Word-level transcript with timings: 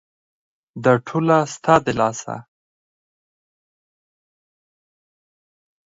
دا 0.83 0.93
ټوله 1.07 1.37
ستا 1.53 1.75
د 1.85 1.87
لاسه! 1.99 2.35